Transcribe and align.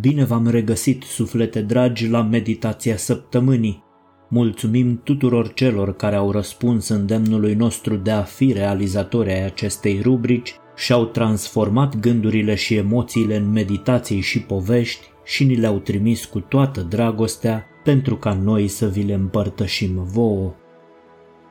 Bine 0.00 0.24
v-am 0.24 0.48
regăsit, 0.48 1.02
suflete 1.02 1.60
dragi, 1.60 2.08
la 2.08 2.22
meditația 2.22 2.96
săptămânii. 2.96 3.82
Mulțumim 4.28 5.00
tuturor 5.04 5.52
celor 5.52 5.96
care 5.96 6.16
au 6.16 6.30
răspuns 6.30 6.88
îndemnului 6.88 7.54
nostru 7.54 7.96
de 7.96 8.10
a 8.10 8.22
fi 8.22 8.52
realizatori 8.52 9.30
ai 9.32 9.44
acestei 9.44 10.00
rubrici 10.02 10.54
și 10.76 10.92
au 10.92 11.04
transformat 11.04 11.98
gândurile 11.98 12.54
și 12.54 12.74
emoțiile 12.74 13.36
în 13.36 13.50
meditații 13.50 14.20
și 14.20 14.40
povești 14.40 15.06
și 15.24 15.44
ni 15.44 15.56
le-au 15.56 15.78
trimis 15.78 16.24
cu 16.24 16.40
toată 16.40 16.80
dragostea 16.80 17.66
pentru 17.84 18.16
ca 18.16 18.34
noi 18.34 18.68
să 18.68 18.88
vi 18.88 19.02
le 19.02 19.14
împărtășim 19.14 20.04
vouă. 20.04 20.54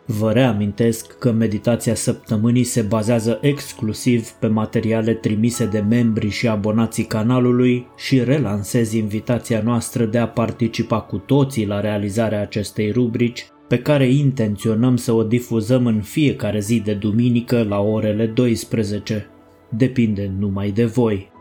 Vă 0.06 0.32
reamintesc 0.32 1.18
că 1.18 1.32
meditația 1.32 1.96
săptămânii 1.96 2.64
se 2.64 2.82
bazează 2.82 3.38
exclusiv 3.42 4.30
pe 4.30 4.48
materiale 4.48 5.14
trimise 5.14 5.66
de 5.66 5.80
membri 5.80 6.30
și 6.30 6.48
abonații 6.48 7.04
canalului 7.04 7.88
și 7.98 8.24
relansez 8.24 8.94
invitația 8.94 9.62
noastră 9.62 10.06
de 10.06 10.18
a 10.18 10.28
participa 10.28 11.02
cu 11.02 11.18
toții 11.18 11.66
la 11.66 11.80
realizarea 11.80 12.42
acestei 12.42 12.92
rubrici 12.92 13.46
pe 13.68 13.80
care 13.80 14.08
intenționăm 14.10 14.96
să 14.96 15.12
o 15.12 15.24
difuzăm 15.24 15.86
în 15.86 16.02
fiecare 16.02 16.60
zi 16.60 16.80
de 16.80 16.94
duminică 16.94 17.64
la 17.64 17.80
orele 17.80 18.26
12. 18.26 19.28
Depinde 19.70 20.32
numai 20.40 20.72
de 20.72 20.86
voi. 20.86 21.32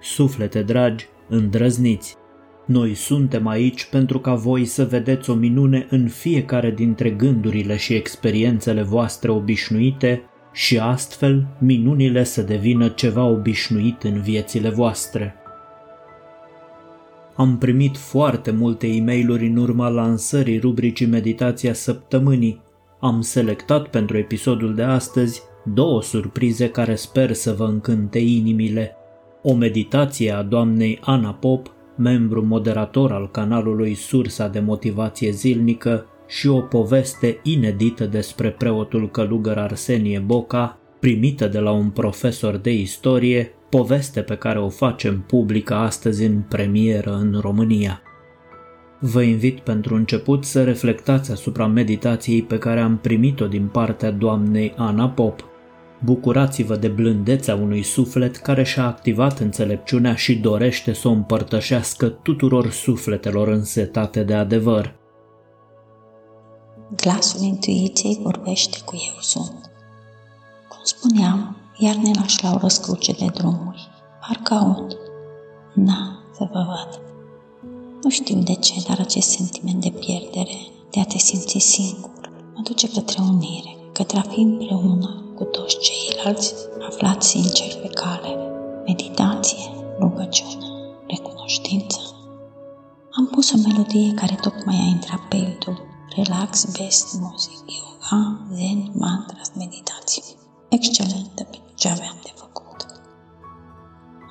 Suflete 0.00 0.62
dragi, 0.62 1.06
îndrăzniți! 1.28 2.16
Noi 2.66 2.94
suntem 2.94 3.46
aici 3.46 3.84
pentru 3.84 4.18
ca 4.18 4.34
voi 4.34 4.64
să 4.64 4.84
vedeți 4.84 5.30
o 5.30 5.34
minune 5.34 5.86
în 5.90 6.08
fiecare 6.08 6.70
dintre 6.70 7.10
gândurile 7.10 7.76
și 7.76 7.94
experiențele 7.94 8.82
voastre 8.82 9.30
obișnuite 9.30 10.22
și 10.52 10.78
astfel 10.78 11.46
minunile 11.60 12.24
să 12.24 12.42
devină 12.42 12.88
ceva 12.88 13.24
obișnuit 13.24 14.02
în 14.02 14.20
viețile 14.20 14.68
voastre. 14.68 15.34
Am 17.36 17.58
primit 17.58 17.96
foarte 17.96 18.50
multe 18.50 18.86
e 18.86 19.00
mail 19.00 19.30
în 19.30 19.56
urma 19.56 19.88
lansării 19.88 20.58
rubricii 20.58 21.06
Meditația 21.06 21.72
săptămânii. 21.72 22.60
Am 23.00 23.20
selectat 23.20 23.88
pentru 23.88 24.16
episodul 24.16 24.74
de 24.74 24.82
astăzi 24.82 25.42
două 25.74 26.02
surprize 26.02 26.70
care 26.70 26.94
sper 26.94 27.32
să 27.32 27.52
vă 27.52 27.64
încânte 27.64 28.18
inimile. 28.18 28.96
O 29.42 29.54
meditație 29.54 30.30
a 30.30 30.42
doamnei 30.42 30.98
Ana 31.02 31.34
Pop 31.34 31.73
membru 31.96 32.44
moderator 32.46 33.12
al 33.12 33.30
canalului 33.30 33.94
Sursa 33.94 34.48
de 34.48 34.60
Motivație 34.60 35.30
Zilnică 35.30 36.06
și 36.26 36.48
o 36.48 36.60
poveste 36.60 37.40
inedită 37.42 38.04
despre 38.04 38.50
preotul 38.50 39.10
călugăr 39.10 39.58
Arsenie 39.58 40.18
Boca, 40.18 40.78
primită 41.00 41.48
de 41.48 41.58
la 41.58 41.70
un 41.70 41.90
profesor 41.90 42.56
de 42.56 42.72
istorie, 42.72 43.52
poveste 43.68 44.20
pe 44.20 44.36
care 44.36 44.58
o 44.58 44.68
facem 44.68 45.24
publică 45.26 45.74
astăzi 45.74 46.24
în 46.24 46.40
premieră 46.48 47.14
în 47.14 47.38
România. 47.40 48.02
Vă 49.00 49.22
invit 49.22 49.60
pentru 49.60 49.94
început 49.94 50.44
să 50.44 50.64
reflectați 50.64 51.32
asupra 51.32 51.66
meditației 51.66 52.42
pe 52.42 52.58
care 52.58 52.80
am 52.80 52.98
primit-o 52.98 53.46
din 53.46 53.66
partea 53.66 54.10
doamnei 54.10 54.72
Ana 54.76 55.08
Pop– 55.08 55.44
Bucurați-vă 56.04 56.76
de 56.76 56.88
blândețea 56.88 57.54
unui 57.54 57.82
suflet 57.82 58.36
care 58.36 58.62
și-a 58.62 58.86
activat 58.86 59.38
înțelepciunea 59.38 60.14
și 60.14 60.34
dorește 60.34 60.92
să 60.92 61.08
o 61.08 61.10
împărtășească 61.10 62.08
tuturor 62.08 62.70
sufletelor 62.70 63.48
însetate 63.48 64.22
de 64.22 64.34
adevăr. 64.34 64.94
Glasul 66.96 67.40
intuiției 67.40 68.18
vorbește 68.22 68.78
cu 68.84 68.94
eu 68.94 69.20
sunt. 69.20 69.70
Cum 70.68 70.80
spuneam, 70.82 71.56
iar 71.78 71.94
ne 71.94 72.10
lași 72.20 72.42
la 72.42 72.52
o 72.54 72.58
răscruce 72.58 73.12
de 73.12 73.26
drumuri. 73.34 73.88
Parcă 74.20 74.54
aud. 74.54 74.96
Na, 75.74 76.22
să 76.32 76.48
vă 76.52 76.64
văd. 76.66 77.00
Nu 78.02 78.10
știu 78.10 78.38
de 78.38 78.54
ce, 78.54 78.74
dar 78.88 78.98
acest 79.00 79.28
sentiment 79.28 79.80
de 79.80 79.90
pierdere, 79.90 80.56
de 80.90 81.00
a 81.00 81.04
te 81.04 81.18
simți 81.18 81.58
singur, 81.58 82.30
mă 82.54 82.60
duce 82.62 82.88
către 82.90 83.16
unire, 83.20 83.76
către 83.92 84.18
a 84.18 84.22
fi 84.22 84.40
împreună, 84.40 85.23
cu 85.34 85.44
toți 85.44 85.78
ceilalți 85.78 86.54
aflați 86.88 87.28
sincer 87.28 87.74
pe 87.82 87.88
cale, 87.88 88.36
meditație, 88.86 89.70
rugăciune, 89.98 90.66
recunoștință. 91.06 91.98
Am 93.10 93.26
pus 93.26 93.52
o 93.52 93.56
melodie 93.56 94.14
care 94.14 94.34
tocmai 94.34 94.76
a 94.76 94.88
intrat 94.88 95.20
pe 95.28 95.36
YouTube, 95.36 95.80
relax, 96.16 96.64
best 96.64 97.20
music, 97.20 97.62
yoga, 97.78 98.46
zen, 98.52 98.90
mantras, 98.94 99.50
meditații. 99.56 100.24
Excelentă 100.68 101.42
pentru 101.42 101.72
ce 101.74 101.88
aveam 101.88 102.16
de 102.22 102.32
făcut. 102.34 102.86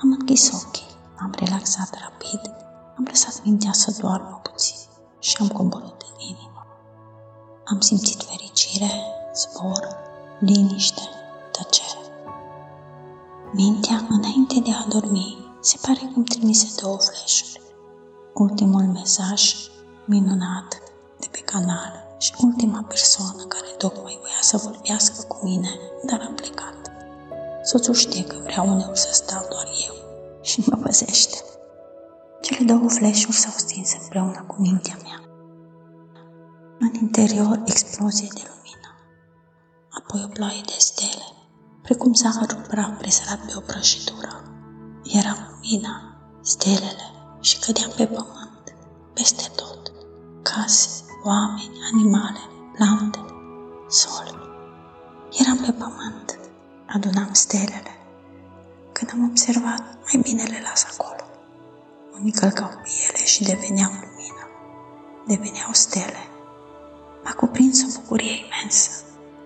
Am 0.02 0.12
închis 0.20 0.52
ochii, 0.52 0.92
am 1.20 1.34
relaxat 1.40 1.90
rapid, 2.04 2.42
am 2.98 3.06
lăsat 3.08 3.42
mintea 3.44 3.72
să 3.72 3.98
doarmă 4.02 4.40
puțin 4.44 4.76
și 5.20 5.38
am 5.40 5.48
coborât 5.48 6.02
în 6.12 6.20
inimă. 6.30 6.66
Am 7.66 7.80
simțit 7.80 8.23
fericire, 8.23 8.23
zbor, 8.23 8.23
liniște, 10.46 11.02
tăcere. 11.52 12.00
Mintea, 13.52 14.06
înainte 14.10 14.60
de 14.60 14.72
a 14.72 14.88
dormi, 14.88 15.38
se 15.60 15.78
pare 15.82 16.00
că 16.00 16.12
îmi 16.16 16.26
trimise 16.26 16.68
două 16.82 16.98
flash 16.98 17.42
Ultimul 18.34 18.82
mesaj 18.82 19.54
minunat 20.06 20.82
de 21.20 21.28
pe 21.32 21.40
canal 21.40 22.16
și 22.20 22.34
ultima 22.38 22.86
persoană 22.88 23.44
care 23.44 23.68
tocmai 23.78 24.18
voia 24.22 24.42
să 24.42 24.58
vorbească 24.58 25.26
cu 25.28 25.40
mine, 25.44 25.70
dar 26.06 26.20
a 26.22 26.34
plecat. 26.36 26.92
Soțul 27.64 27.94
știe 27.94 28.24
că 28.24 28.36
vrea 28.44 28.62
uneori 28.62 29.00
să 29.00 29.10
stau 29.12 29.46
doar 29.50 29.68
eu 29.88 29.96
și 30.42 30.64
mă 30.66 30.78
păzește. 30.78 31.38
Cele 32.42 32.66
două 32.66 32.90
flash 32.90 33.28
s-au 33.30 33.54
stins 33.56 33.94
împreună 34.02 34.44
cu 34.48 34.56
mintea 34.60 34.98
mea. 35.04 35.22
În 36.80 36.92
interior, 37.02 37.62
explozie 37.66 38.28
de 38.34 38.42
lumină 38.42 38.63
apoi 40.14 40.26
o 40.30 40.34
ploaie 40.34 40.62
de 40.66 40.76
stele, 40.78 41.28
precum 41.82 42.14
zahărul 42.14 42.66
praf 42.68 42.98
presărat 42.98 43.40
pe 43.46 43.54
o 43.56 43.60
prăjitură. 43.60 44.44
Era 45.04 45.34
lumina, 45.50 45.96
stelele 46.42 47.08
și 47.42 47.60
cădeam 47.60 47.92
pe 47.96 48.06
pământ, 48.06 48.76
peste 49.14 49.50
tot, 49.56 49.92
case, 50.42 51.04
oameni, 51.24 51.78
animale, 51.94 52.40
plante, 52.76 53.20
sol. 53.88 54.28
Eram 55.40 55.58
pe 55.58 55.72
pământ, 55.72 56.40
adunam 56.88 57.30
stelele. 57.32 57.94
Când 58.92 59.10
am 59.14 59.30
observat, 59.30 59.84
mai 60.04 60.22
bine 60.22 60.44
le 60.44 60.62
las 60.64 60.86
acolo. 60.92 61.24
Unii 62.14 62.32
călcau 62.32 62.68
pe 62.68 62.90
ele 63.08 63.26
și 63.26 63.44
deveneau 63.44 63.92
lumină, 63.92 64.46
deveneau 65.28 65.72
stele. 65.72 66.28
M-a 67.24 67.32
cuprins 67.32 67.84
o 67.84 68.00
bucurie 68.00 68.36
imensă. 68.46 69.04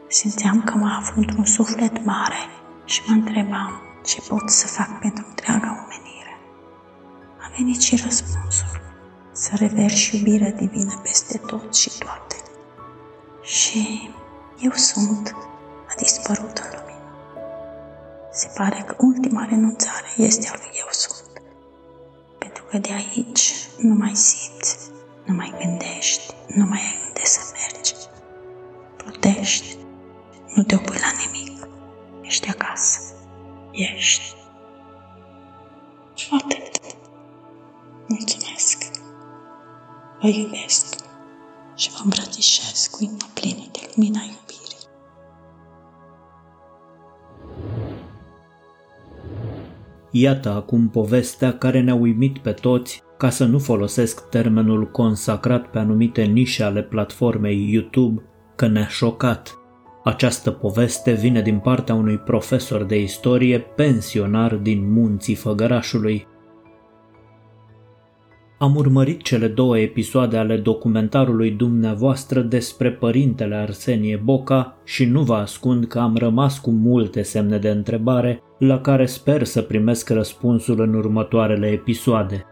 Simțeam 0.10 0.64
că 0.64 0.78
mă 0.78 0.96
aflu 1.00 1.22
într-un 1.22 1.46
suflet 1.46 2.06
mare 2.06 2.50
și 2.86 3.02
mă 3.08 3.14
întrebam 3.14 3.82
ce 4.04 4.22
pot 4.22 4.50
să 4.50 4.68
fac 4.68 5.00
pentru 5.00 5.26
întreaga 5.30 5.68
omenire. 5.84 6.38
A 7.40 7.52
venit 7.58 7.82
și 7.82 8.02
răspunsul, 8.04 8.82
să 9.32 9.52
reverși 9.56 10.16
iubirea 10.16 10.52
divină 10.52 11.00
peste 11.04 11.38
tot 11.38 11.76
și 11.76 11.98
toate. 11.98 12.36
Și 13.42 14.10
eu 14.60 14.72
sunt, 14.72 15.36
a 15.90 15.94
dispărut 15.98 16.58
în 16.58 16.70
lumină. 16.72 17.12
Se 18.32 18.52
pare 18.56 18.84
că 18.88 18.96
ultima 18.98 19.46
renunțare 19.50 20.08
este 20.16 20.48
a 20.48 20.56
lui 20.58 20.72
eu 20.74 20.88
sunt, 20.92 21.42
pentru 22.38 22.64
că 22.64 22.78
de 22.78 22.90
aici 22.94 23.54
nu 23.78 23.94
mai 23.96 24.16
simți, 24.16 24.78
nu 25.26 25.34
mai 25.34 25.54
gândești, 25.62 26.34
nu 26.48 26.66
mai 26.66 26.80
ai 26.80 26.98
unde 27.08 27.26
să 27.26 27.40
mergi. 27.54 27.94
Plutești 28.98 29.78
nu 30.58 30.64
te 30.64 30.76
opui 30.76 30.96
la 30.96 31.12
nimic. 31.22 31.68
Ești 32.22 32.50
acasă. 32.50 33.00
Ești. 33.72 34.36
Atât. 36.32 36.96
Mulțumesc. 38.08 38.84
Vă 40.22 40.28
iubesc 40.28 40.96
și 41.76 41.90
vă 41.90 41.98
îmbrățișez 42.04 42.88
cu 42.92 43.04
inima 43.04 43.28
plină 43.34 43.66
de 43.72 43.80
lumina 43.96 44.20
iubirii. 44.20 44.76
Iată 50.12 50.50
acum 50.50 50.90
povestea 50.90 51.58
care 51.58 51.82
ne-a 51.82 51.96
uimit 51.96 52.38
pe 52.38 52.52
toți, 52.52 53.04
ca 53.18 53.30
să 53.30 53.46
nu 53.46 53.60
folosesc 53.60 54.30
termenul 54.30 54.92
consacrat 54.92 55.68
pe 55.68 55.80
anumite 55.80 56.24
nișe 56.24 56.64
ale 56.64 56.84
platformei 56.84 57.74
YouTube, 57.74 58.24
că 58.56 58.68
ne-a 58.68 58.88
șocat. 58.88 59.58
Această 60.08 60.52
poveste 60.52 61.12
vine 61.12 61.42
din 61.42 61.60
partea 61.60 61.96
unui 61.96 62.18
profesor 62.18 62.84
de 62.84 63.02
istorie 63.02 63.60
pensionar 63.60 64.56
din 64.56 64.92
munții 64.92 65.36
Făgărașului. 65.36 66.28
Am 68.60 68.76
urmărit 68.76 69.22
cele 69.22 69.48
două 69.48 69.78
episoade 69.78 70.38
ale 70.38 70.58
documentarului 70.58 71.52
dumneavoastră 71.52 72.42
despre 72.42 72.92
părintele 72.92 73.56
Arsenie 73.56 74.22
Boca 74.24 74.78
și 74.84 75.06
nu 75.06 75.22
vă 75.22 75.34
ascund 75.34 75.86
că 75.86 76.00
am 76.00 76.16
rămas 76.16 76.60
cu 76.60 76.72
multe 76.72 77.22
semne 77.22 77.58
de 77.58 77.70
întrebare 77.70 78.42
la 78.60 78.82
care 78.82 79.06
sper 79.06 79.44
să 79.44 79.62
primesc 79.62 80.10
răspunsul 80.10 80.80
în 80.80 80.94
următoarele 80.94 81.68
episoade. 81.68 82.46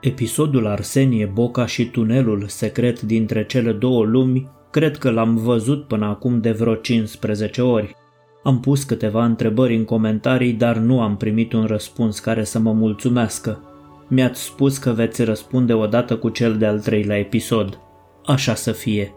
Episodul 0.00 0.66
Arsenie 0.66 1.30
Boca 1.34 1.66
și 1.66 1.84
tunelul 1.84 2.44
secret 2.46 3.00
dintre 3.00 3.46
cele 3.46 3.72
două 3.72 4.04
lumi 4.04 4.58
cred 4.70 4.98
că 4.98 5.10
l-am 5.10 5.36
văzut 5.36 5.86
până 5.86 6.06
acum 6.06 6.40
de 6.40 6.50
vreo 6.50 6.74
15 6.74 7.62
ori. 7.62 7.96
Am 8.42 8.60
pus 8.60 8.84
câteva 8.84 9.24
întrebări 9.24 9.76
în 9.76 9.84
comentarii, 9.84 10.52
dar 10.52 10.76
nu 10.76 11.00
am 11.00 11.16
primit 11.16 11.52
un 11.52 11.64
răspuns 11.64 12.18
care 12.18 12.44
să 12.44 12.58
mă 12.58 12.72
mulțumească. 12.72 13.62
Mi-ați 14.08 14.42
spus 14.42 14.78
că 14.78 14.90
veți 14.90 15.24
răspunde 15.24 15.72
odată 15.72 16.16
cu 16.16 16.28
cel 16.28 16.56
de-al 16.56 16.80
treilea 16.80 17.18
episod. 17.18 17.78
Așa 18.24 18.54
să 18.54 18.72
fie. 18.72 19.14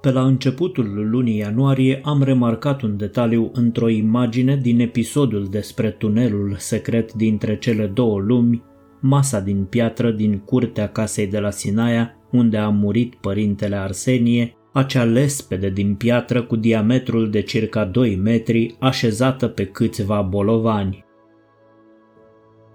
Pe 0.00 0.10
la 0.10 0.22
începutul 0.22 1.08
lunii 1.10 1.36
ianuarie 1.36 2.00
am 2.04 2.22
remarcat 2.22 2.82
un 2.82 2.96
detaliu 2.96 3.50
într-o 3.54 3.88
imagine 3.88 4.56
din 4.56 4.80
episodul 4.80 5.46
despre 5.50 5.90
tunelul 5.90 6.54
secret 6.58 7.12
dintre 7.12 7.58
cele 7.58 7.86
două 7.86 8.18
lumi, 8.18 8.62
masa 9.00 9.40
din 9.40 9.64
piatră 9.64 10.10
din 10.10 10.38
curtea 10.38 10.88
casei 10.88 11.26
de 11.26 11.38
la 11.38 11.50
Sinaia, 11.50 12.17
unde 12.30 12.56
a 12.56 12.68
murit 12.68 13.14
părintele 13.14 13.76
Arsenie, 13.76 14.56
acea 14.72 15.04
lespede 15.04 15.70
din 15.70 15.94
piatră 15.94 16.42
cu 16.42 16.56
diametrul 16.56 17.30
de 17.30 17.40
circa 17.40 17.84
2 17.84 18.16
metri, 18.16 18.76
așezată 18.78 19.48
pe 19.48 19.64
câțiva 19.64 20.22
bolovani. 20.22 21.04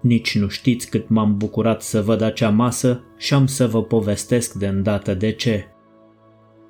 Nici 0.00 0.38
nu 0.38 0.48
știți 0.48 0.90
cât 0.90 1.08
m-am 1.08 1.36
bucurat 1.36 1.82
să 1.82 2.02
văd 2.02 2.20
acea 2.20 2.50
masă 2.50 3.04
și 3.18 3.34
am 3.34 3.46
să 3.46 3.66
vă 3.66 3.82
povestesc 3.82 4.52
de 4.52 4.66
îndată 4.66 5.14
de 5.14 5.32
ce. 5.32 5.64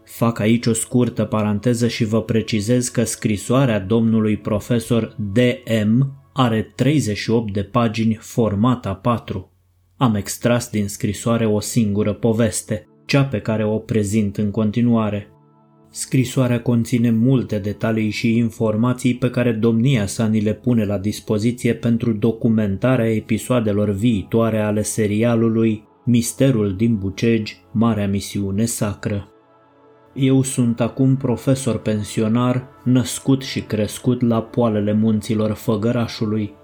Fac 0.05 0.39
aici 0.39 0.67
o 0.67 0.73
scurtă 0.73 1.25
paranteză 1.25 1.89
și 1.89 2.05
vă 2.05 2.23
precizez 2.23 2.89
că 2.89 3.05
scrisoarea 3.05 3.81
domnului 3.81 4.37
profesor 4.37 5.17
D.M. 5.33 6.13
are 6.33 6.73
38 6.75 7.53
de 7.53 7.63
pagini 7.63 8.15
format 8.15 9.01
A4. 9.01 9.54
Am 10.05 10.15
extras 10.15 10.71
din 10.71 10.89
scrisoare 10.89 11.47
o 11.47 11.61
singură 11.61 12.13
poveste, 12.13 12.87
cea 13.05 13.25
pe 13.25 13.41
care 13.41 13.65
o 13.65 13.79
prezint 13.79 14.37
în 14.37 14.51
continuare. 14.51 15.29
Scrisoarea 15.91 16.63
conține 16.63 17.11
multe 17.11 17.59
detalii 17.59 18.11
și 18.11 18.37
informații 18.37 19.15
pe 19.15 19.31
care 19.31 19.53
domnia 19.53 20.07
sa 20.07 20.27
ni 20.27 20.41
le 20.41 20.55
pune 20.55 20.85
la 20.85 20.99
dispoziție 20.99 21.75
pentru 21.75 22.13
documentarea 22.13 23.15
episoadelor 23.15 23.91
viitoare 23.91 24.61
ale 24.61 24.83
serialului 24.83 25.85
Misterul 26.05 26.77
din 26.77 26.97
Bucegi, 26.97 27.57
Marea 27.73 28.09
Misiune 28.09 28.65
Sacră. 28.65 29.29
Eu 30.15 30.43
sunt 30.43 30.81
acum 30.81 31.17
profesor 31.17 31.79
pensionar, 31.79 32.69
născut 32.83 33.43
și 33.43 33.61
crescut 33.61 34.23
la 34.23 34.43
poalele 34.43 34.93
munților 34.93 35.53
Făgărașului. 35.53 36.55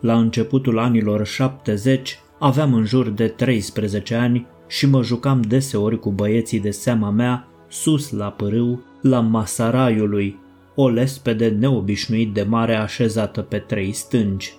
La 0.00 0.18
începutul 0.18 0.78
anilor 0.78 1.26
70 1.26 2.18
aveam 2.44 2.74
în 2.74 2.84
jur 2.84 3.08
de 3.08 3.26
13 3.26 4.14
ani 4.14 4.46
și 4.68 4.88
mă 4.88 5.02
jucam 5.02 5.40
deseori 5.40 5.98
cu 5.98 6.10
băieții 6.10 6.60
de 6.60 6.70
seama 6.70 7.10
mea 7.10 7.48
sus 7.68 8.10
la 8.10 8.30
pârâu, 8.30 8.82
la 9.02 9.20
masa 9.20 9.70
raiului, 9.70 10.38
o 10.74 10.88
lespede 10.88 11.48
neobișnuit 11.48 12.32
de 12.32 12.42
mare 12.42 12.74
așezată 12.74 13.40
pe 13.40 13.58
trei 13.58 13.92
stângi. 13.92 14.52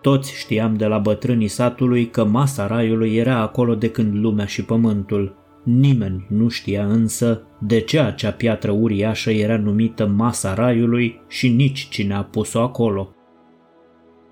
Toți 0.00 0.32
știam 0.38 0.76
de 0.76 0.86
la 0.86 0.98
bătrânii 0.98 1.48
satului 1.48 2.06
că 2.06 2.24
masa 2.24 2.66
raiului 2.66 3.16
era 3.16 3.40
acolo 3.40 3.74
de 3.74 3.90
când 3.90 4.14
lumea 4.14 4.46
și 4.46 4.64
pământul. 4.64 5.36
Nimeni 5.64 6.26
nu 6.28 6.48
știa 6.48 6.86
însă 6.86 7.42
de 7.60 7.80
ce 7.80 8.00
acea 8.00 8.30
piatră 8.30 8.70
uriașă 8.70 9.30
era 9.30 9.56
numită 9.56 10.06
masa 10.06 10.54
raiului 10.54 11.20
și 11.28 11.48
nici 11.48 11.88
cine 11.88 12.14
a 12.14 12.22
pus-o 12.22 12.60
acolo. 12.60 13.12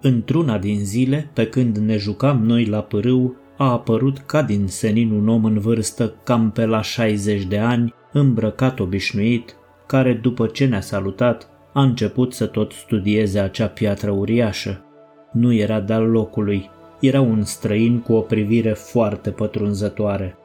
Într-una 0.06 0.58
din 0.58 0.78
zile, 0.84 1.30
pe 1.32 1.46
când 1.46 1.76
ne 1.76 1.96
jucam 1.96 2.42
noi 2.42 2.64
la 2.64 2.82
pârâu, 2.82 3.36
a 3.56 3.70
apărut 3.70 4.18
ca 4.18 4.42
din 4.42 4.66
senin 4.66 5.10
un 5.10 5.28
om 5.28 5.44
în 5.44 5.58
vârstă 5.58 6.14
cam 6.22 6.50
pe 6.50 6.66
la 6.66 6.82
60 6.82 7.44
de 7.44 7.58
ani, 7.58 7.94
îmbrăcat 8.12 8.80
obișnuit, 8.80 9.56
care 9.86 10.12
după 10.12 10.46
ce 10.46 10.66
ne-a 10.66 10.80
salutat 10.80 11.48
a 11.72 11.82
început 11.82 12.32
să 12.32 12.46
tot 12.46 12.72
studieze 12.72 13.38
acea 13.38 13.66
piatră 13.66 14.10
uriașă. 14.10 14.84
Nu 15.32 15.52
era 15.52 15.80
de-al 15.80 16.10
locului, 16.10 16.70
era 17.00 17.20
un 17.20 17.42
străin 17.42 18.00
cu 18.00 18.12
o 18.12 18.20
privire 18.20 18.72
foarte 18.72 19.30
pătrunzătoare. 19.30 20.36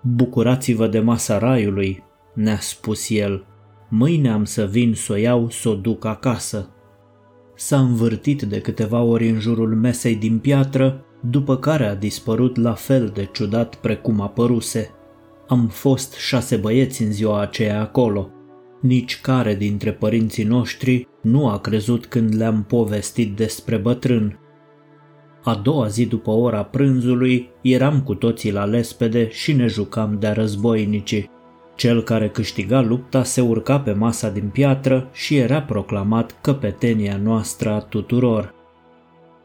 Bucurați-vă 0.00 0.86
de 0.86 1.00
masa 1.00 1.38
raiului, 1.38 2.02
ne-a 2.34 2.58
spus 2.60 3.10
el. 3.10 3.44
Mâine 3.88 4.30
am 4.30 4.44
să 4.44 4.66
vin 4.66 4.94
să 4.94 5.12
o 5.12 5.16
iau, 5.16 5.50
să 5.50 5.68
o 5.68 5.74
duc 5.74 6.04
acasă. 6.04 6.68
S-a 7.56 7.78
învârtit 7.78 8.42
de 8.42 8.60
câteva 8.60 9.02
ori 9.02 9.28
în 9.28 9.40
jurul 9.40 9.74
mesei 9.74 10.16
din 10.16 10.38
piatră, 10.38 11.04
după 11.20 11.56
care 11.56 11.86
a 11.86 11.94
dispărut 11.94 12.56
la 12.56 12.72
fel 12.72 13.10
de 13.14 13.28
ciudat 13.32 13.74
precum 13.74 14.20
apăruse. 14.20 14.90
Am 15.48 15.66
fost 15.66 16.12
șase 16.12 16.56
băieți 16.56 17.02
în 17.02 17.12
ziua 17.12 17.40
aceea 17.40 17.80
acolo. 17.80 18.30
Nici 18.80 19.20
care 19.20 19.54
dintre 19.54 19.92
părinții 19.92 20.44
noștri 20.44 21.08
nu 21.22 21.48
a 21.48 21.58
crezut 21.58 22.06
când 22.06 22.34
le-am 22.36 22.64
povestit 22.68 23.36
despre 23.36 23.76
bătrân. 23.76 24.38
A 25.42 25.54
doua 25.54 25.86
zi 25.86 26.06
după 26.06 26.30
ora 26.30 26.62
prânzului 26.62 27.50
eram 27.62 28.02
cu 28.02 28.14
toții 28.14 28.52
la 28.52 28.64
lespede 28.64 29.28
și 29.30 29.52
ne 29.52 29.66
jucam 29.66 30.16
de 30.20 30.28
războinici. 30.28 31.28
Cel 31.74 32.02
care 32.02 32.28
câștiga 32.28 32.80
lupta 32.80 33.22
se 33.22 33.40
urca 33.40 33.80
pe 33.80 33.92
masa 33.92 34.30
din 34.30 34.48
piatră 34.48 35.08
și 35.12 35.36
era 35.36 35.62
proclamat 35.62 36.38
căpetenia 36.40 37.16
noastră 37.16 37.70
a 37.70 37.78
tuturor. 37.78 38.54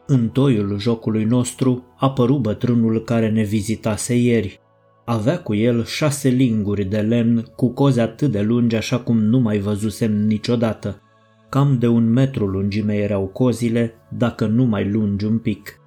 În 0.06 0.28
toiul 0.28 0.78
jocului 0.78 1.24
nostru 1.24 1.84
apăru 1.96 2.38
bătrânul 2.38 3.00
care 3.00 3.30
ne 3.30 3.42
vizitase 3.42 4.16
ieri. 4.16 4.60
Avea 5.04 5.38
cu 5.38 5.54
el 5.54 5.84
șase 5.84 6.28
linguri 6.28 6.84
de 6.84 6.98
lemn 6.98 7.44
cu 7.56 7.68
coze 7.68 8.00
atât 8.00 8.30
de 8.30 8.40
lungi 8.40 8.76
așa 8.76 8.98
cum 8.98 9.18
nu 9.18 9.38
mai 9.38 9.58
văzusem 9.58 10.26
niciodată. 10.26 11.00
Cam 11.48 11.78
de 11.78 11.86
un 11.86 12.12
metru 12.12 12.46
lungime 12.46 12.94
erau 12.94 13.26
cozile, 13.26 13.94
dacă 14.08 14.46
nu 14.46 14.64
mai 14.64 14.90
lungi 14.90 15.24
un 15.24 15.38
pic. 15.38 15.80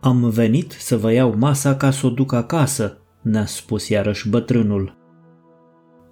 Am 0.00 0.28
venit 0.28 0.72
să 0.72 0.96
vă 0.96 1.12
iau 1.12 1.34
masa 1.38 1.76
ca 1.76 1.90
să 1.90 2.06
o 2.06 2.10
duc 2.10 2.32
acasă, 2.32 2.98
ne-a 3.22 3.46
spus 3.46 3.88
iarăși 3.88 4.28
bătrânul. 4.28 5.03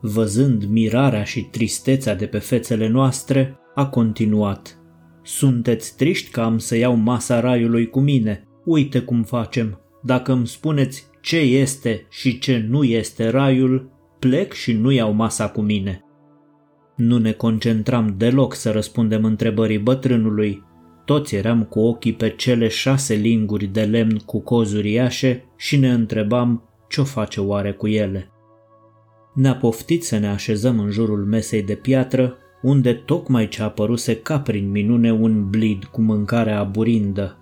Văzând 0.05 0.65
mirarea 0.65 1.25
și 1.25 1.43
tristețea 1.43 2.15
de 2.15 2.27
pe 2.27 2.39
fețele 2.39 2.89
noastre, 2.89 3.59
a 3.75 3.87
continuat. 3.87 4.79
Sunteți 5.23 5.97
triști 5.97 6.31
că 6.31 6.41
am 6.41 6.59
să 6.59 6.77
iau 6.77 6.95
masa 6.95 7.41
raiului 7.41 7.89
cu 7.89 8.01
mine. 8.01 8.45
Uite 8.65 9.01
cum 9.01 9.23
facem. 9.23 9.81
Dacă 10.03 10.33
îmi 10.33 10.47
spuneți 10.47 11.07
ce 11.21 11.37
este 11.37 12.07
și 12.11 12.39
ce 12.39 12.67
nu 12.69 12.85
este 12.85 13.29
raiul, 13.29 13.91
plec 14.19 14.53
și 14.53 14.73
nu 14.73 14.91
iau 14.91 15.13
masa 15.13 15.49
cu 15.49 15.61
mine. 15.61 16.05
Nu 16.97 17.19
ne 17.19 17.33
concentram 17.33 18.15
deloc 18.17 18.55
să 18.55 18.71
răspundem 18.71 19.25
întrebării 19.25 19.79
bătrânului. 19.79 20.63
Toți 21.05 21.35
eram 21.35 21.65
cu 21.65 21.81
ochii 21.81 22.15
pe 22.15 22.29
cele 22.29 22.69
șase 22.69 23.15
linguri 23.15 23.67
de 23.67 23.83
lemn 23.83 24.17
cu 24.17 24.41
cozuriașe 24.41 25.45
și 25.57 25.77
ne 25.77 25.93
întrebam 25.93 26.69
ce-o 26.89 27.05
face 27.05 27.41
oare 27.41 27.73
cu 27.73 27.87
ele. 27.87 28.32
Ne-a 29.35 29.57
poftit 29.57 30.05
să 30.05 30.19
ne 30.19 30.29
așezăm 30.29 30.79
în 30.79 30.91
jurul 30.91 31.25
mesei 31.25 31.63
de 31.63 31.75
piatră, 31.75 32.37
unde 32.63 32.93
tocmai 32.93 33.49
ce 33.49 33.63
apăruse 33.63 34.17
ca 34.17 34.41
prin 34.41 34.71
minune 34.71 35.13
un 35.13 35.51
blid 35.51 35.85
cu 35.85 36.01
mâncare 36.01 36.53
aburindă. 36.53 37.37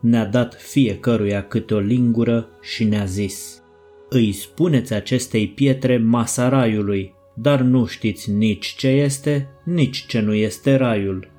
Ne-a 0.00 0.24
dat 0.26 0.54
fiecăruia 0.54 1.42
câte 1.42 1.74
o 1.74 1.78
lingură 1.78 2.48
și 2.62 2.84
ne-a 2.84 3.04
zis 3.04 3.62
Îi 4.08 4.32
spuneți 4.32 4.94
acestei 4.94 5.48
pietre 5.48 5.98
masa 5.98 6.48
raiului, 6.48 7.14
dar 7.34 7.60
nu 7.60 7.86
știți 7.86 8.30
nici 8.30 8.66
ce 8.66 8.88
este, 8.88 9.48
nici 9.64 10.06
ce 10.06 10.20
nu 10.20 10.34
este 10.34 10.76
raiul. 10.76 11.30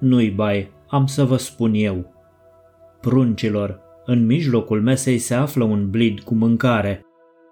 Nu-i 0.00 0.30
bai, 0.30 0.70
am 0.88 1.06
să 1.06 1.24
vă 1.24 1.36
spun 1.36 1.74
eu. 1.74 2.14
Pruncilor, 3.00 3.80
în 4.04 4.26
mijlocul 4.26 4.82
mesei 4.82 5.18
se 5.18 5.34
află 5.34 5.64
un 5.64 5.90
blid 5.90 6.20
cu 6.20 6.34
mâncare. 6.34 7.05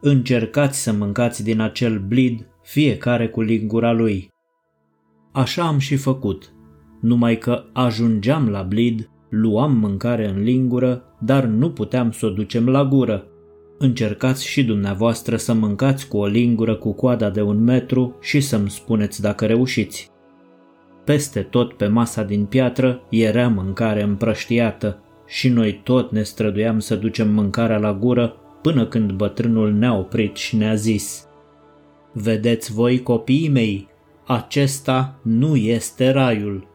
Încercați 0.07 0.83
să 0.83 0.93
mâncați 0.93 1.45
din 1.45 1.61
acel 1.61 1.99
blid, 1.99 2.47
fiecare 2.63 3.29
cu 3.29 3.41
lingura 3.41 3.93
lui. 3.93 4.33
Așa 5.33 5.63
am 5.63 5.79
și 5.79 5.97
făcut, 5.97 6.53
numai 7.01 7.39
că 7.39 7.65
ajungeam 7.73 8.49
la 8.49 8.63
blid, 8.63 9.11
luam 9.29 9.77
mâncare 9.77 10.29
în 10.29 10.43
lingură, 10.43 11.03
dar 11.21 11.45
nu 11.45 11.71
puteam 11.71 12.11
să 12.11 12.27
o 12.27 12.31
ducem 12.31 12.69
la 12.69 12.85
gură. 12.85 13.27
Încercați 13.79 14.47
și 14.47 14.65
dumneavoastră 14.65 15.37
să 15.37 15.53
mâncați 15.53 16.09
cu 16.09 16.17
o 16.17 16.27
lingură 16.27 16.77
cu 16.77 16.93
coada 16.93 17.31
de 17.31 17.43
un 17.43 17.63
metru 17.63 18.17
și 18.21 18.41
să-mi 18.41 18.71
spuneți 18.71 19.21
dacă 19.21 19.47
reușiți. 19.47 20.11
Peste 21.05 21.41
tot 21.41 21.73
pe 21.73 21.87
masa 21.87 22.23
din 22.23 22.45
piatră 22.45 23.03
era 23.11 23.49
mâncare 23.49 24.03
împrăștiată 24.03 25.03
și 25.27 25.49
noi 25.49 25.81
tot 25.85 26.13
ne 26.13 26.23
străduiam 26.23 26.79
să 26.79 26.97
ducem 26.97 27.31
mâncarea 27.31 27.79
la 27.79 27.95
gură 27.95 28.39
până 28.65 28.87
când 28.87 29.13
bătrânul 29.13 29.73
ne-a 29.73 29.95
oprit 29.95 30.37
și 30.37 30.57
ne-a 30.57 30.75
zis 30.75 31.27
Vedeți 32.13 32.73
voi, 32.73 33.03
copiii 33.03 33.49
mei, 33.49 33.89
acesta 34.27 35.19
nu 35.23 35.57
este 35.57 36.11
raiul. 36.11 36.67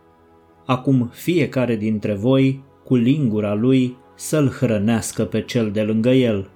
acum 0.65 1.09
fiecare 1.13 1.75
dintre 1.75 2.13
voi, 2.13 2.63
cu 2.83 2.95
lingura 2.95 3.53
lui, 3.53 3.97
să-l 4.15 4.49
hrănească 4.49 5.25
pe 5.25 5.41
cel 5.41 5.71
de 5.71 5.81
lângă 5.81 6.09
el. 6.09 6.49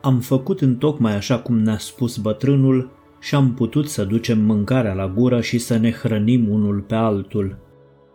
Am 0.00 0.18
făcut 0.18 0.60
întocmai 0.60 1.14
așa 1.14 1.38
cum 1.38 1.58
ne-a 1.58 1.78
spus 1.78 2.16
bătrânul 2.16 2.90
și 3.20 3.34
am 3.34 3.54
putut 3.54 3.88
să 3.88 4.04
ducem 4.04 4.38
mâncarea 4.38 4.92
la 4.92 5.08
gură 5.08 5.40
și 5.40 5.58
să 5.58 5.76
ne 5.76 5.92
hrănim 5.92 6.48
unul 6.48 6.80
pe 6.80 6.94
altul. 6.94 7.58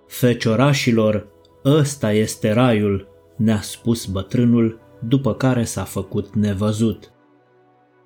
Feciorașilor, 0.07 1.27
ăsta 1.63 2.11
este 2.11 2.51
raiul, 2.51 3.07
ne-a 3.37 3.61
spus 3.61 4.05
bătrânul, 4.05 4.83
după 4.99 5.33
care 5.33 5.63
s-a 5.63 5.83
făcut 5.83 6.35
nevăzut. 6.35 7.09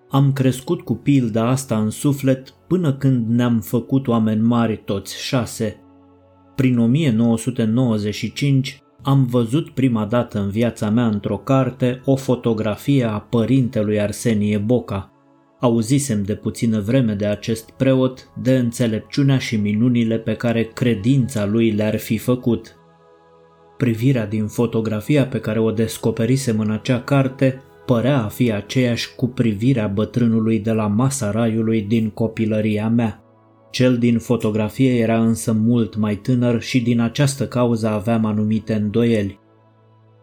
Am 0.10 0.34
crescut 0.34 0.82
cu 0.82 0.96
pilda 0.96 1.48
asta 1.48 1.78
în 1.78 1.90
suflet 1.90 2.54
până 2.68 2.94
când 2.94 3.28
ne-am 3.28 3.60
făcut 3.60 4.08
oameni 4.08 4.42
mari 4.42 4.82
toți 4.86 5.22
șase. 5.22 5.80
Prin 6.56 6.80
1995 6.80 8.84
am 9.02 9.26
văzut 9.26 9.70
prima 9.70 10.06
dată 10.06 10.40
în 10.40 10.50
viața 10.50 10.90
mea 10.90 11.08
într-o 11.08 11.38
carte 11.38 12.02
o 12.06 12.16
fotografie 12.16 13.04
a 13.04 13.20
părintelui 13.20 14.02
Arsenie 14.02 14.58
Boca. 14.58 15.12
Auzisem 15.60 16.24
de 16.24 16.36
puțină 16.36 16.80
vreme 16.80 17.14
de 17.14 17.26
acest 17.26 17.70
preot, 17.70 18.30
de 18.42 18.58
înțelepciunea 18.58 19.38
și 19.38 19.56
minunile 19.56 20.18
pe 20.18 20.34
care 20.34 20.64
credința 20.64 21.46
lui 21.46 21.72
le-ar 21.72 21.98
fi 21.98 22.18
făcut. 22.18 22.79
Privirea 23.80 24.28
din 24.28 24.48
fotografia 24.48 25.26
pe 25.26 25.40
care 25.40 25.60
o 25.60 25.72
descoperisem 25.72 26.60
în 26.60 26.72
acea 26.72 27.02
carte 27.02 27.62
părea 27.86 28.24
a 28.24 28.28
fi 28.28 28.52
aceeași 28.52 29.16
cu 29.16 29.28
privirea 29.28 29.88
bătrânului 29.88 30.60
de 30.60 30.72
la 30.72 30.88
masa 30.88 31.32
raiului 31.32 31.82
din 31.82 32.10
copilăria 32.10 32.90
mea. 32.90 33.24
Cel 33.72 33.98
din 33.98 34.18
fotografie 34.18 34.98
era 34.98 35.20
însă 35.20 35.52
mult 35.52 35.96
mai 35.96 36.16
tânăr 36.16 36.62
și 36.62 36.82
din 36.82 37.00
această 37.00 37.48
cauză 37.48 37.88
aveam 37.88 38.26
anumite 38.26 38.74
îndoieli. 38.74 39.40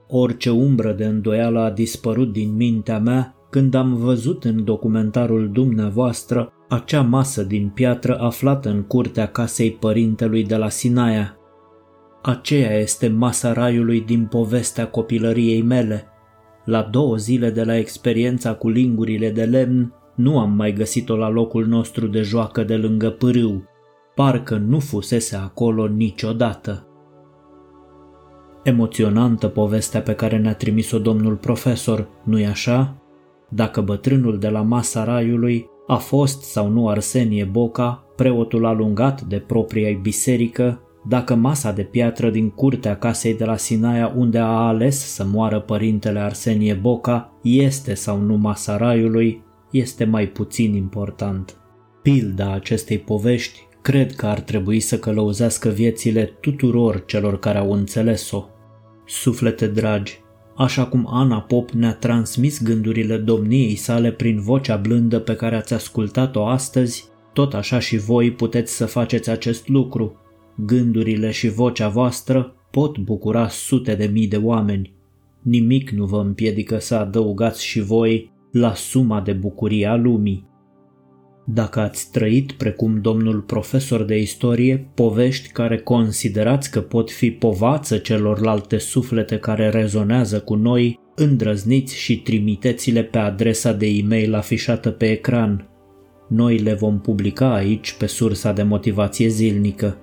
Orice 0.08 0.50
umbră 0.50 0.92
de 0.92 1.04
îndoială 1.04 1.60
a 1.60 1.70
dispărut 1.70 2.32
din 2.32 2.54
mintea 2.54 2.98
mea 2.98 3.34
când 3.50 3.74
am 3.74 3.94
văzut 3.94 4.44
în 4.44 4.64
documentarul 4.64 5.50
dumneavoastră 5.52 6.52
acea 6.68 7.02
masă 7.02 7.42
din 7.42 7.68
piatră 7.68 8.18
aflată 8.20 8.68
în 8.68 8.82
curtea 8.82 9.26
casei 9.26 9.72
părintelui 9.72 10.44
de 10.44 10.56
la 10.56 10.68
Sinaia. 10.68 11.36
Aceea 12.28 12.78
este 12.78 13.08
masa 13.08 13.52
raiului 13.52 14.00
din 14.00 14.26
povestea 14.26 14.88
copilăriei 14.88 15.62
mele. 15.62 16.06
La 16.64 16.82
două 16.82 17.16
zile 17.16 17.50
de 17.50 17.64
la 17.64 17.76
experiența 17.76 18.54
cu 18.54 18.68
lingurile 18.68 19.30
de 19.30 19.44
lemn, 19.44 19.92
nu 20.14 20.38
am 20.38 20.52
mai 20.52 20.72
găsit-o 20.72 21.16
la 21.16 21.28
locul 21.28 21.66
nostru 21.66 22.06
de 22.06 22.20
joacă 22.20 22.62
de 22.62 22.76
lângă 22.76 23.10
pârâu. 23.10 23.62
Parcă 24.14 24.56
nu 24.56 24.78
fusese 24.78 25.36
acolo 25.36 25.86
niciodată. 25.86 26.86
Emoționantă 28.62 29.48
povestea 29.48 30.00
pe 30.00 30.14
care 30.14 30.38
ne-a 30.38 30.54
trimis-o 30.54 30.98
domnul 30.98 31.34
profesor, 31.34 32.08
nu-i 32.24 32.46
așa? 32.46 32.94
Dacă 33.48 33.80
bătrânul 33.80 34.38
de 34.38 34.48
la 34.48 34.62
masa 34.62 35.04
raiului 35.04 35.66
a 35.86 35.96
fost 35.96 36.42
sau 36.42 36.68
nu 36.68 36.88
Arsenie 36.88 37.44
Boca, 37.44 38.04
preotul 38.16 38.64
alungat 38.64 39.22
de 39.22 39.38
propria 39.38 39.98
biserică, 40.02 40.80
dacă 41.08 41.34
masa 41.34 41.72
de 41.72 41.82
piatră 41.82 42.30
din 42.30 42.50
curtea 42.50 42.96
casei 42.96 43.36
de 43.36 43.44
la 43.44 43.56
Sinaia 43.56 44.12
unde 44.16 44.38
a 44.38 44.66
ales 44.66 45.14
să 45.14 45.24
moară 45.24 45.60
părintele 45.60 46.18
Arsenie 46.18 46.74
Boca 46.74 47.32
este 47.42 47.94
sau 47.94 48.20
nu 48.20 48.36
masa 48.36 48.76
raiului, 48.76 49.42
este 49.70 50.04
mai 50.04 50.26
puțin 50.26 50.74
important. 50.74 51.56
Pilda 52.02 52.52
acestei 52.52 52.98
povești 52.98 53.66
cred 53.82 54.14
că 54.14 54.26
ar 54.26 54.40
trebui 54.40 54.80
să 54.80 54.98
călăuzească 54.98 55.68
viețile 55.68 56.24
tuturor 56.40 57.04
celor 57.04 57.38
care 57.38 57.58
au 57.58 57.72
înțeles-o. 57.72 58.44
Suflete 59.06 59.66
dragi, 59.66 60.20
așa 60.56 60.86
cum 60.86 61.06
Ana 61.10 61.40
Pop 61.40 61.70
ne-a 61.70 61.94
transmis 61.94 62.62
gândurile 62.62 63.16
domniei 63.16 63.74
sale 63.74 64.12
prin 64.12 64.40
vocea 64.40 64.76
blândă 64.76 65.18
pe 65.18 65.34
care 65.34 65.56
ați 65.56 65.74
ascultat-o 65.74 66.46
astăzi, 66.46 67.04
tot 67.32 67.54
așa 67.54 67.78
și 67.78 67.96
voi 67.96 68.30
puteți 68.32 68.76
să 68.76 68.86
faceți 68.86 69.30
acest 69.30 69.68
lucru. 69.68 70.20
Gândurile 70.56 71.30
și 71.30 71.48
vocea 71.48 71.88
voastră 71.88 72.54
pot 72.70 72.98
bucura 72.98 73.48
sute 73.48 73.94
de 73.94 74.10
mii 74.12 74.28
de 74.28 74.36
oameni. 74.36 74.94
Nimic 75.42 75.90
nu 75.90 76.04
vă 76.04 76.20
împiedică 76.20 76.78
să 76.78 76.94
adăugați 76.94 77.64
și 77.64 77.80
voi 77.80 78.32
la 78.52 78.74
suma 78.74 79.20
de 79.20 79.32
bucurie 79.32 79.86
a 79.86 79.96
lumii. 79.96 80.46
Dacă 81.44 81.80
ați 81.80 82.10
trăit 82.10 82.52
precum 82.52 83.00
domnul 83.00 83.40
profesor 83.40 84.02
de 84.02 84.18
istorie 84.18 84.90
povești 84.94 85.48
care 85.48 85.78
considerați 85.78 86.70
că 86.70 86.80
pot 86.80 87.10
fi 87.10 87.30
povață 87.30 87.96
celorlalte 87.96 88.78
suflete 88.78 89.38
care 89.38 89.68
rezonează 89.68 90.40
cu 90.40 90.54
noi, 90.54 90.98
îndrăzniți 91.14 91.96
și 91.96 92.22
trimiteți-le 92.22 93.02
pe 93.02 93.18
adresa 93.18 93.72
de 93.72 93.86
e-mail 93.86 94.34
afișată 94.34 94.90
pe 94.90 95.10
ecran. 95.10 95.68
Noi 96.28 96.58
le 96.58 96.74
vom 96.74 97.00
publica 97.00 97.54
aici 97.54 97.92
pe 97.92 98.06
sursa 98.06 98.52
de 98.52 98.62
motivație 98.62 99.28
zilnică. 99.28 100.00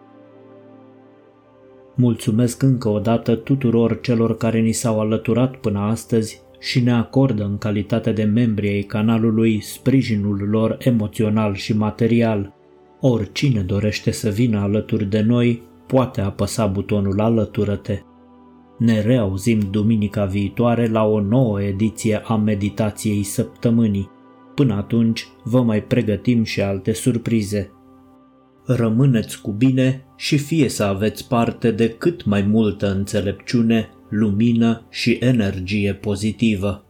Mulțumesc 1.95 2.62
încă 2.62 2.89
o 2.89 3.00
dată 3.00 3.35
tuturor 3.35 4.00
celor 4.01 4.38
care 4.38 4.59
ni 4.59 4.71
s-au 4.71 5.00
alăturat 5.00 5.55
până 5.55 5.79
astăzi 5.79 6.41
și 6.59 6.79
ne 6.79 6.91
acordă 6.91 7.43
în 7.43 7.57
calitate 7.57 8.12
de 8.12 8.23
membri 8.23 8.67
ai 8.67 8.81
canalului 8.81 9.62
sprijinul 9.62 10.47
lor 10.50 10.77
emoțional 10.79 11.53
și 11.55 11.77
material. 11.77 12.53
Oricine 13.00 13.62
dorește 13.62 14.12
să 14.12 14.29
vină 14.29 14.59
alături 14.59 15.05
de 15.05 15.21
noi 15.21 15.62
poate 15.88 16.21
apăsa 16.21 16.65
butonul 16.65 17.19
Alătură-te. 17.19 18.01
Ne 18.77 19.01
reauzim 19.01 19.59
duminica 19.71 20.25
viitoare 20.25 20.88
la 20.88 21.05
o 21.05 21.21
nouă 21.21 21.62
ediție 21.62 22.21
a 22.25 22.35
meditației 22.35 23.23
săptămânii. 23.23 24.09
Până 24.55 24.73
atunci 24.73 25.27
vă 25.43 25.62
mai 25.62 25.83
pregătim 25.83 26.43
și 26.43 26.62
alte 26.62 26.93
surprize. 26.93 27.71
Rămâneți 28.65 29.41
cu 29.41 29.51
bine 29.51 30.05
și 30.15 30.38
fie 30.38 30.70
să 30.70 30.84
aveți 30.84 31.27
parte 31.27 31.72
de 31.72 31.89
cât 31.89 32.25
mai 32.25 32.41
multă 32.41 32.91
înțelepciune 32.91 33.89
lumină 34.10 34.88
și 34.89 35.17
energie 35.22 35.93
pozitivă. 35.93 36.86